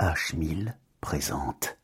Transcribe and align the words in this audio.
H1000 0.00 0.72
présente. 1.00 1.78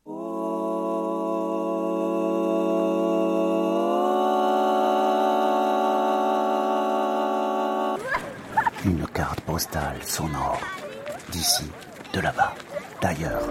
Une 8.84 9.06
carte 9.14 9.40
postale 9.42 10.02
sonore. 10.02 10.60
D'ici, 11.30 11.70
de 12.12 12.18
là-bas, 12.18 12.52
d'ailleurs. 13.00 13.46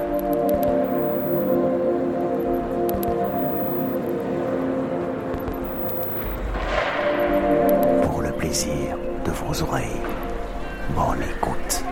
Pour 8.04 8.22
le 8.22 8.32
plaisir 8.34 8.98
de 9.24 9.32
vos 9.32 9.64
oreilles. 9.64 10.02
Bonne 10.94 11.24
écoute. 11.24 11.86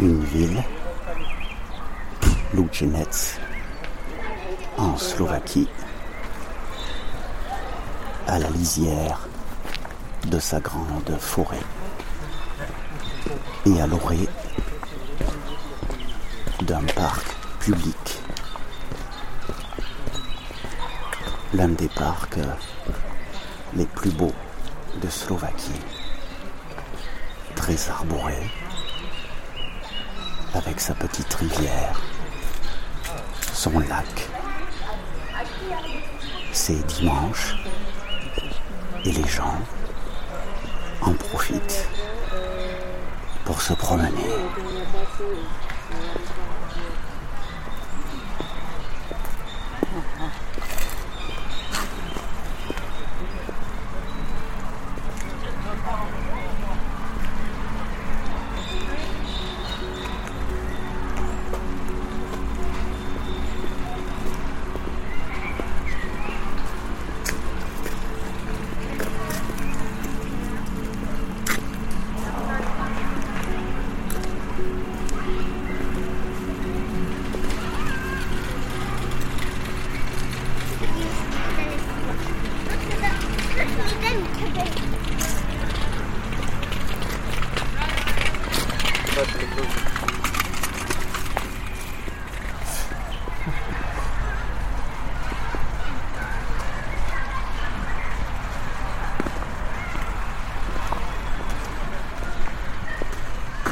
Une 0.00 0.24
ville, 0.24 0.62
Lucinec, 2.54 3.08
en 4.78 4.96
Slovaquie, 4.96 5.68
à 8.26 8.38
la 8.38 8.48
lisière 8.48 9.28
de 10.26 10.38
sa 10.38 10.58
grande 10.60 11.14
forêt 11.18 11.60
et 13.66 13.78
à 13.80 13.86
l'orée 13.86 14.26
d'un 16.62 16.84
parc 16.96 17.36
public. 17.58 18.22
L'un 21.52 21.68
des 21.68 21.88
parcs 21.88 22.38
les 23.76 23.86
plus 23.86 24.10
beaux 24.10 24.34
de 25.02 25.08
Slovaquie. 25.08 25.80
Très 27.54 27.90
arboré, 27.90 28.38
avec 30.54 30.80
sa 30.80 30.94
petite 30.94 31.32
rivière, 31.34 32.00
son 33.52 33.78
lac, 33.78 34.28
ses 36.52 36.76
dimanches, 36.76 37.56
et 39.04 39.12
les 39.12 39.28
gens 39.28 39.58
en 41.00 41.12
profitent 41.12 41.88
pour 43.44 43.62
se 43.62 43.72
promener. 43.72 44.30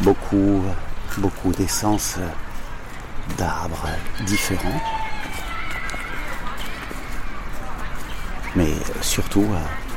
Beaucoup, 0.03 0.63
beaucoup 1.19 1.53
d'essences 1.53 2.19
d'arbres 3.37 3.89
différents. 4.21 4.81
Mais 8.57 8.73
surtout, 9.03 9.47
euh, 9.53 9.88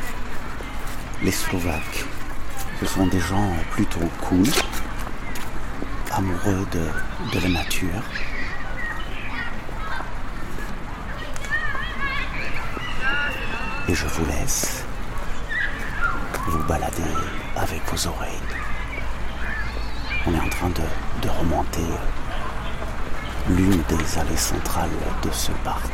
les 1.23 1.31
Slovaques, 1.31 2.05
ce 2.79 2.85
sont 2.85 3.05
des 3.05 3.19
gens 3.19 3.53
plutôt 3.71 3.99
cool, 4.21 4.47
amoureux 6.11 6.65
de, 6.71 7.39
la 7.39 7.49
nature. 7.49 8.03
Et 13.87 13.93
je 13.93 14.07
vous 14.07 14.25
laisse 14.25 14.83
vous 16.47 16.63
balader 16.63 17.03
avec 17.55 17.81
vos 17.91 18.07
oreilles. 18.07 18.31
On 20.25 20.33
est 20.33 20.39
en 20.39 20.49
train 20.49 20.69
de 20.69 21.29
remonter 21.29 21.85
l'une 23.49 23.81
des 23.89 24.19
allées 24.19 24.38
centrales 24.38 24.89
de 25.23 25.31
ce 25.31 25.51
parc. 25.63 25.91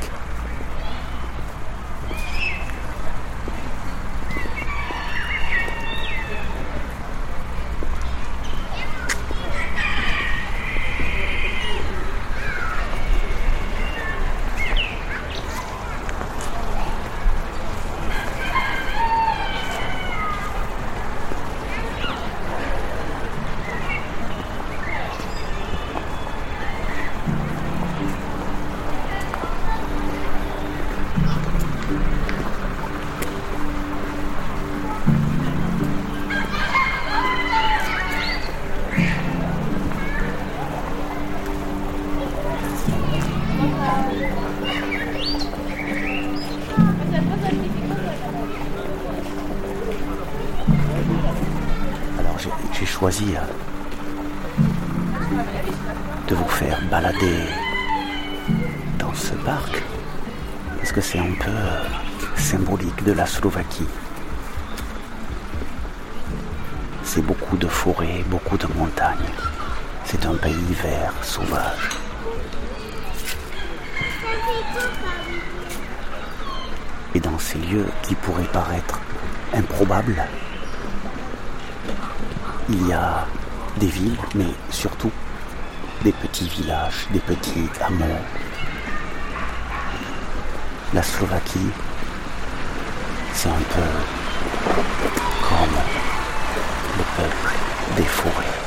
De 56.27 56.35
vous 56.35 56.47
faire 56.49 56.79
balader 56.91 57.43
dans 58.99 59.13
ce 59.13 59.33
parc 59.45 59.81
parce 60.77 60.91
que 60.91 60.99
c'est 61.01 61.19
un 61.19 61.33
peu 61.39 61.49
euh, 61.49 61.83
symbolique 62.35 63.03
de 63.03 63.13
la 63.13 63.25
Slovaquie. 63.25 63.88
C'est 67.03 67.21
beaucoup 67.21 67.55
de 67.55 67.67
forêts, 67.67 68.23
beaucoup 68.27 68.57
de 68.57 68.67
montagnes. 68.75 69.31
C'est 70.03 70.25
un 70.25 70.35
pays 70.35 70.73
vert, 70.83 71.13
sauvage. 71.21 71.89
Et 77.15 77.19
dans 77.21 77.39
ces 77.39 77.59
lieux 77.59 77.88
qui 78.03 78.15
pourraient 78.15 78.51
paraître 78.51 78.99
improbables, 79.53 80.23
il 82.69 82.88
y 82.88 82.94
a 82.94 83.25
des 83.77 83.88
villes, 83.88 84.17
mais 84.35 84.53
surtout 84.69 85.11
des 86.03 86.12
petits 86.12 86.47
villages, 86.47 87.07
des 87.12 87.19
petits 87.19 87.69
hameaux. 87.81 88.06
La 90.94 91.04
Slovaquie, 91.04 91.71
c'est 93.33 93.50
un 93.50 93.54
peu 93.54 93.81
comme 95.42 95.77
le 96.98 97.04
peuple 97.18 97.54
des 97.95 98.04
forêts. 98.04 98.67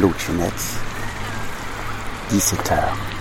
Claude 0.00 0.16
17h. 2.30 3.19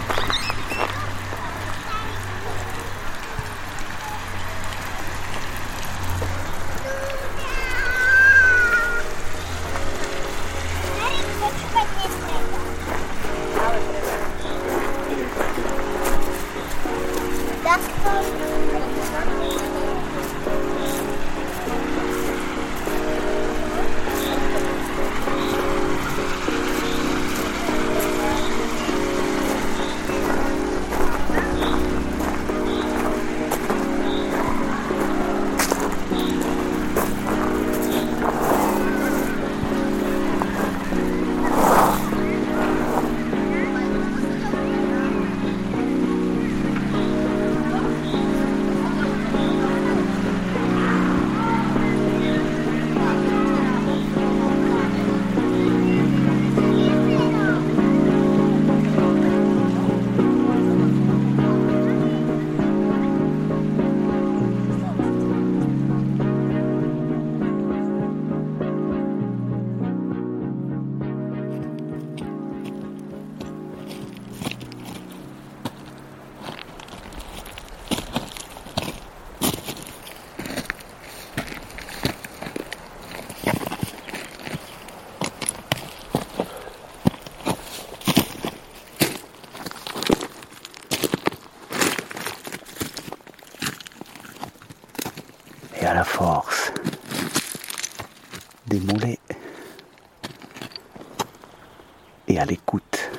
Et 102.30 102.40
à 102.40 102.46
l'écoute 102.46 103.10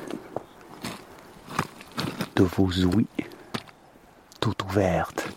de 2.35 2.43
vos 2.43 2.71
ouïes 2.85 3.07
toutes 4.39 4.63
ouvertes, 4.63 5.27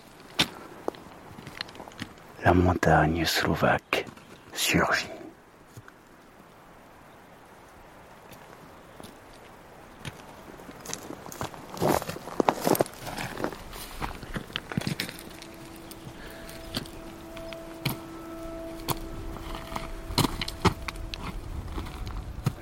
la 2.43 2.55
montagne 2.55 3.25
slovaque 3.27 4.07
surgit. 4.55 5.09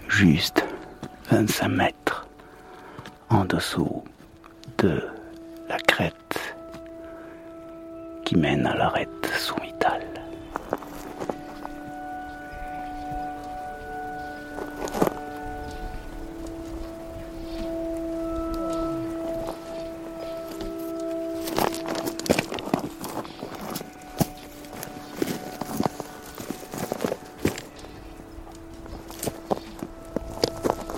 juste 0.09 0.63
25 1.31 1.62
en 3.31 3.45
dessous 3.47 4.05
de 4.79 5.01
la 5.69 5.79
crête 5.79 6.55
qui 8.25 8.37
mène 8.37 8.67
à 8.67 8.75
l'arête 8.77 9.22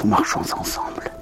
Marchons 0.04 0.52
ensemble. 0.52 1.13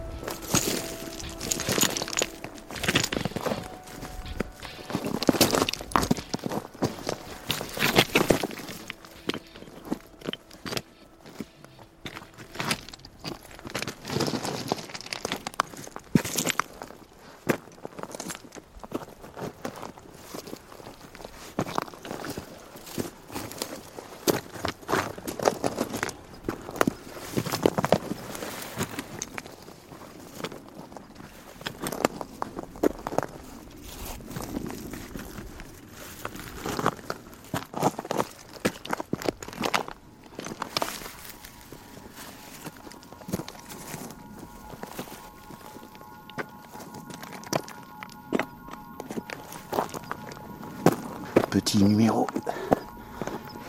Petit 51.52 51.84
numéro 51.84 52.26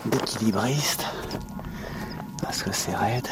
d'équilibriste 0.05 1.03
parce 2.41 2.63
que 2.63 2.71
c'est 2.71 2.95
raide. 2.95 3.27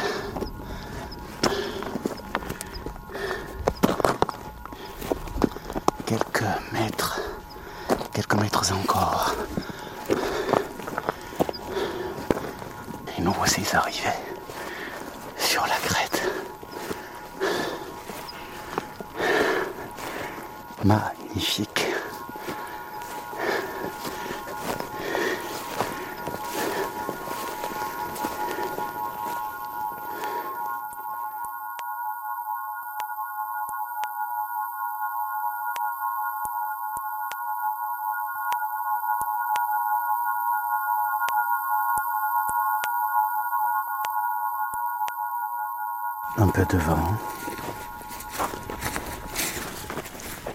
Quelques 6.06 6.44
mètres, 6.74 7.22
quelques 8.12 8.34
mètres 8.34 8.74
encore. 8.74 9.36
Et 13.18 13.22
nous 13.22 13.32
voici 13.32 13.64
arrivés 13.74 14.10
sur 15.38 15.66
la 15.66 15.78
crête. 15.78 16.30
Magnifique. 20.84 21.71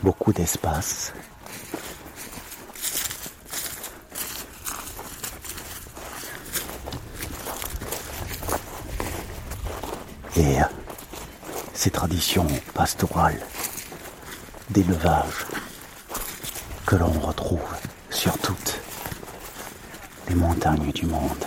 Beaucoup 0.06 0.32
d'espace. 0.32 1.12
Et 10.36 10.58
ces 11.74 11.90
traditions 11.90 12.46
pastorales 12.72 13.40
d'élevage 14.70 15.44
que 16.86 16.94
l'on 16.94 17.10
retrouve 17.10 17.58
sur 18.10 18.38
toutes 18.38 18.78
les 20.28 20.36
montagnes 20.36 20.92
du 20.92 21.06
monde. 21.06 21.44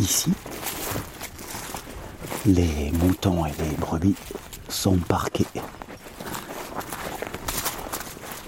Ici, 0.00 0.32
les 2.46 2.90
moutons 2.92 3.46
et 3.46 3.52
les 3.58 3.76
brebis 3.76 4.16
sont 4.68 4.96
parqués. 4.96 5.46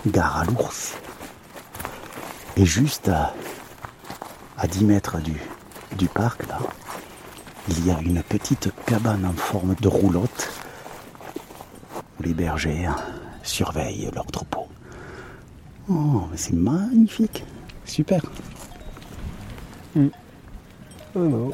Gare 0.07 0.39
à 0.39 0.45
l'ours. 0.45 0.95
Et 2.57 2.67
juste 2.67 3.09
à, 3.09 3.35
à 4.59 4.67
10 4.67 4.85
mètres 4.85 5.19
du, 5.19 5.41
du 5.97 6.09
parc, 6.09 6.47
là, 6.47 6.59
il 7.69 7.87
y 7.87 7.91
a 7.91 7.99
une 8.01 8.23
petite 8.23 8.71
cabane 8.87 9.25
en 9.25 9.33
forme 9.33 9.75
de 9.81 9.89
roulotte 9.89 10.51
où 12.19 12.23
les 12.23 12.35
bergers 12.35 12.91
surveillent 13.43 14.11
leurs 14.15 14.27
troupeaux. 14.27 14.69
Oh, 15.89 16.25
mais 16.31 16.37
c'est 16.37 16.55
magnifique. 16.55 17.45
Super. 17.85 18.23
Mm. 19.95 20.09
Oh 21.15 21.19
non. 21.21 21.51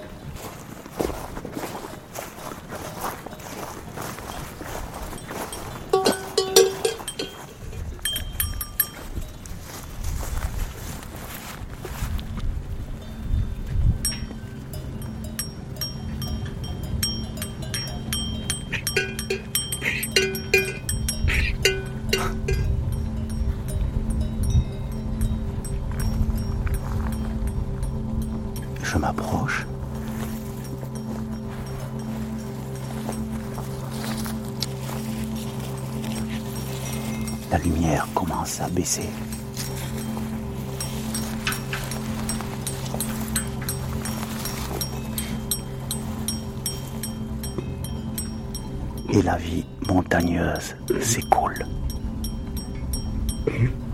Mm-hmm. 53.48 53.89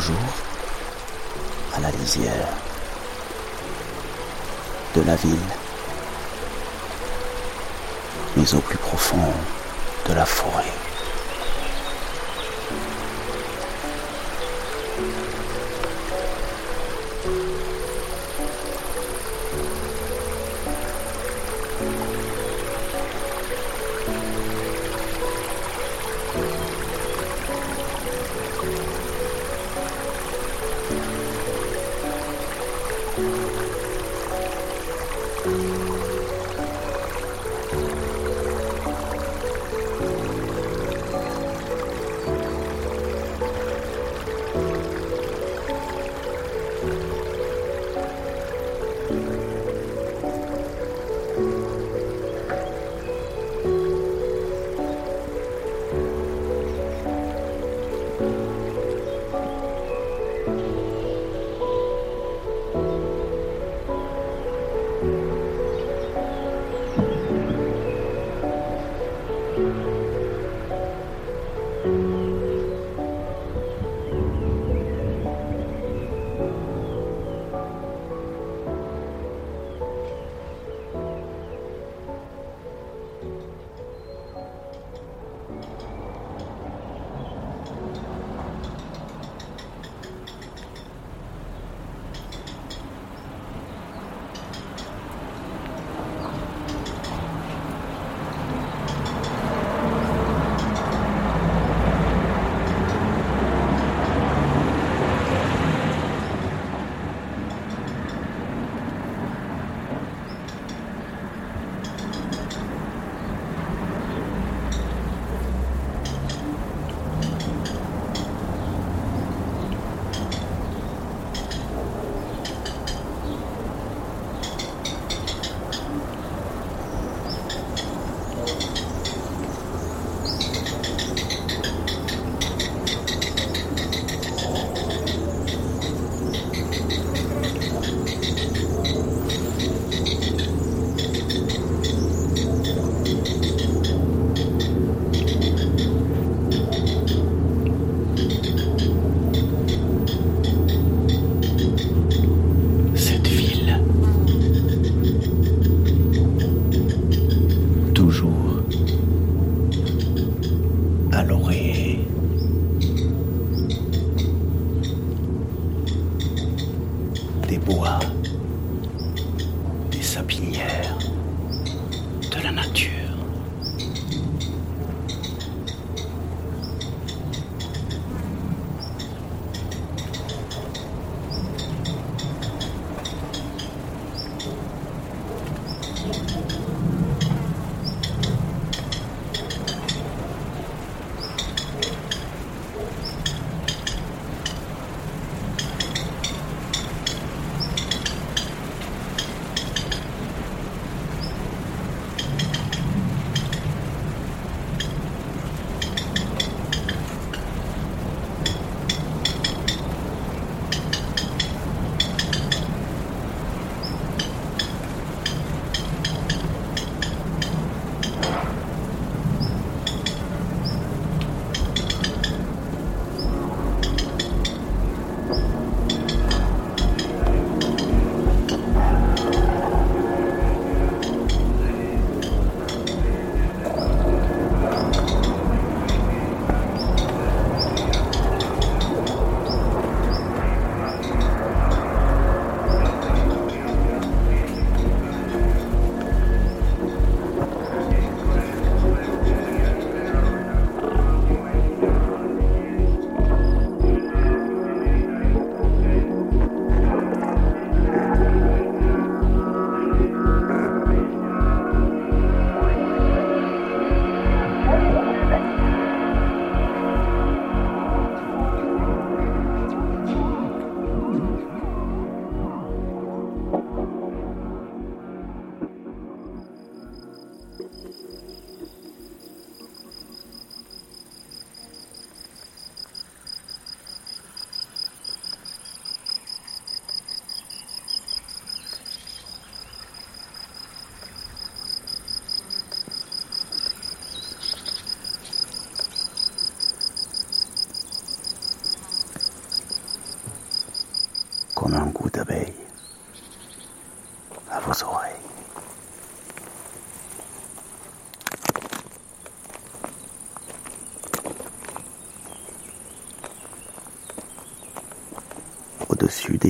toujours 0.00 0.16
à 1.76 1.80
la 1.80 1.90
lisière 1.90 2.48
de 4.96 5.02
la 5.02 5.14
ville, 5.14 5.36
mais 8.34 8.54
au 8.54 8.60
plus 8.60 8.78
profond 8.78 9.18
de 10.08 10.14
la 10.14 10.24
forêt. 10.24 10.89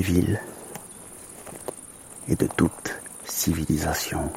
Villes 0.01 0.41
et 2.29 2.37
de 2.37 2.47
toute 2.47 3.01
civilisation 3.25 4.31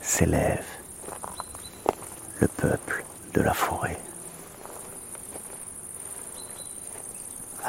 s'élève 0.00 0.64
le 2.40 2.48
peuple 2.48 3.04
de 3.34 3.40
la 3.42 3.54
forêt. 3.54 3.98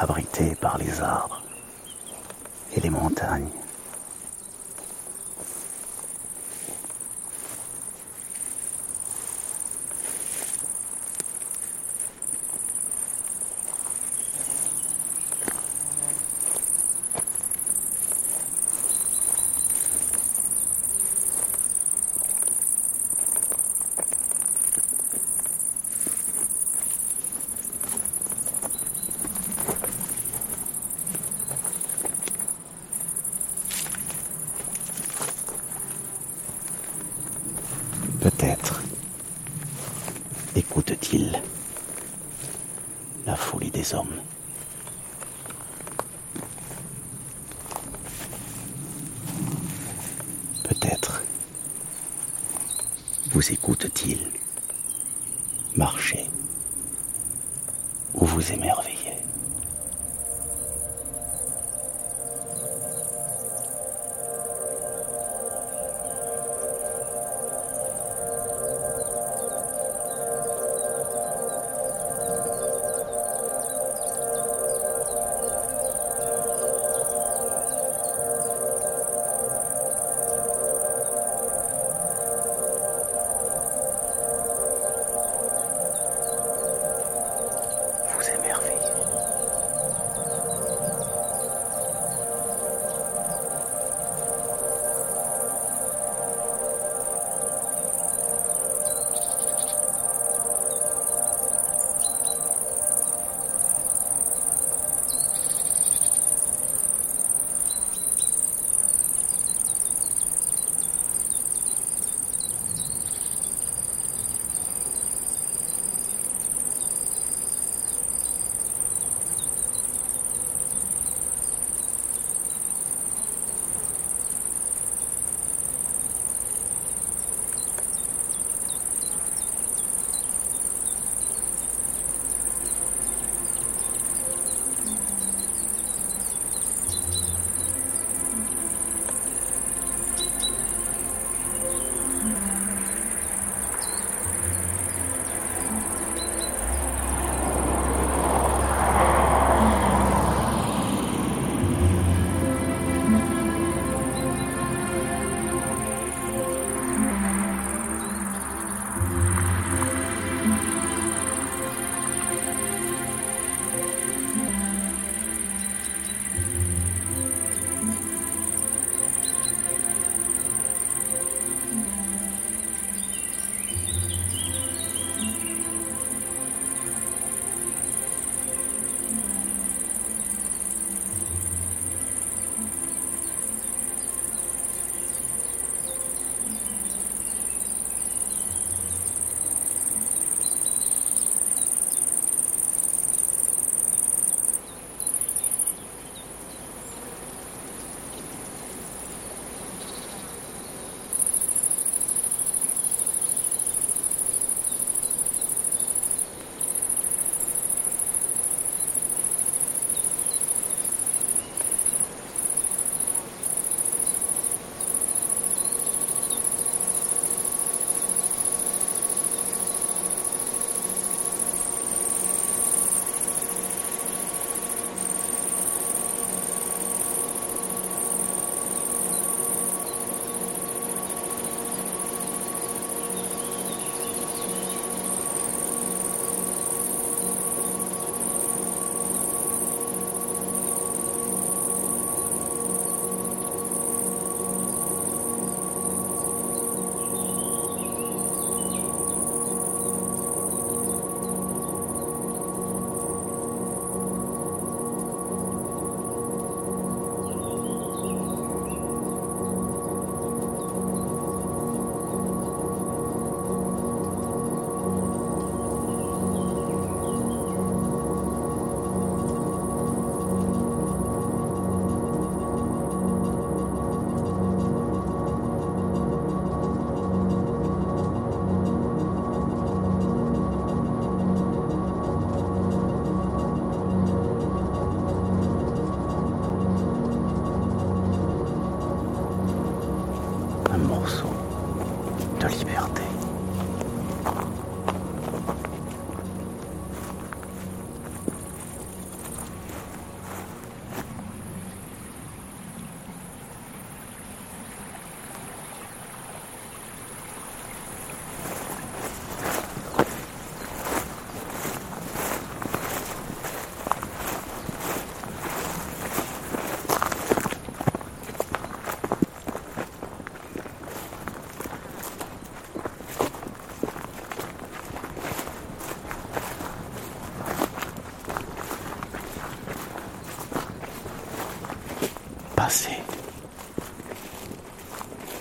abrité 0.02 0.56
par 0.56 0.80
les 0.80 1.00
arbres 1.00 1.44
et 2.74 2.80
les 2.80 2.89
montagnes. 2.89 3.52
Peut-être 38.22 38.84
écoute-t-il 40.56 41.41
la 43.26 43.36
folie 43.36 43.72
des 43.72 43.96
hommes. 43.96 44.13
Peut-être 50.63 51.24
vous 53.34 53.54
écoute-t-il? 53.54 54.20
Marcher 55.78 56.26
ou 58.13 58.26
vous 58.26 58.52
émerveiller. 58.52 59.01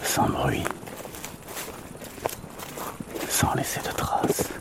Sans 0.03 0.27
bruit. 0.29 0.65
Sans 3.29 3.55
laisser 3.55 3.81
de 3.81 3.93
traces. 3.95 4.60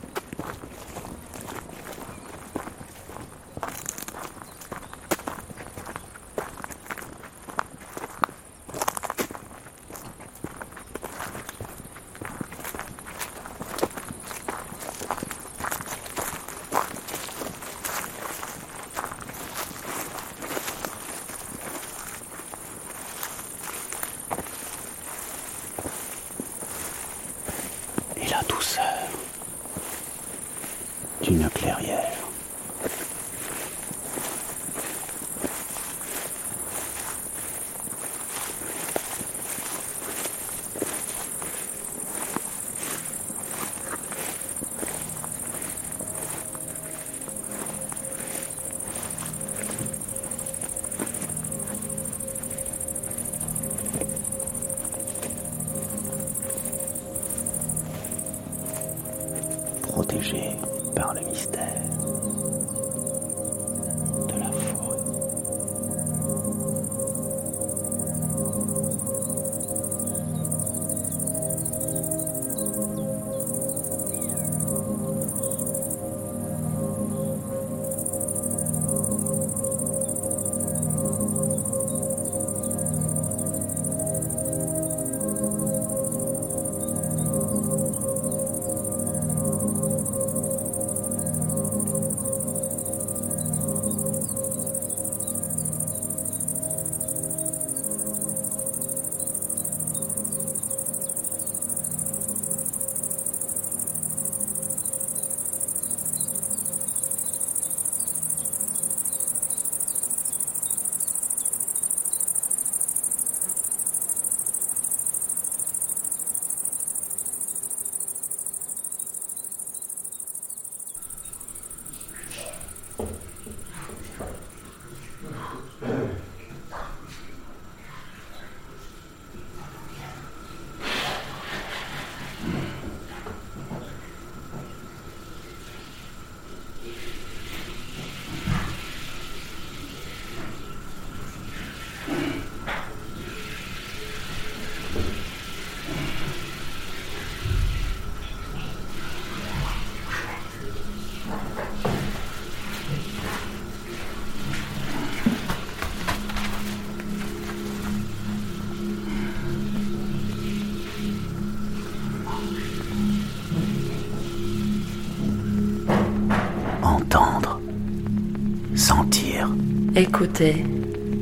Écoutez, 170.00 170.66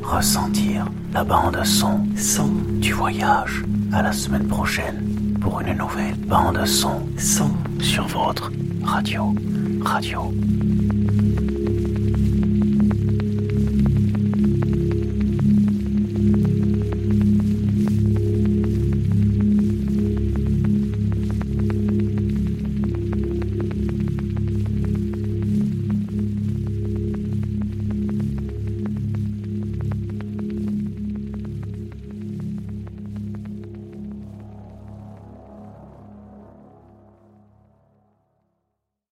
ressentir 0.04 0.86
la 1.12 1.24
bande 1.24 1.64
son. 1.64 2.06
Son, 2.16 2.46
du 2.78 2.92
voyage. 2.92 3.64
À 3.92 4.02
la 4.02 4.12
semaine 4.12 4.46
prochaine 4.46 5.36
pour 5.40 5.60
une 5.60 5.76
nouvelle 5.76 6.14
bande 6.14 6.64
son. 6.64 7.02
Son, 7.18 7.50
sur 7.80 8.06
votre 8.06 8.52
radio, 8.84 9.34
radio 9.82 10.32